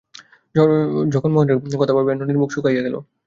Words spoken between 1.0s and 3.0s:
জগমোহনের কথা ভাবিয়া ননির মুখ শুকাইয়া গেল।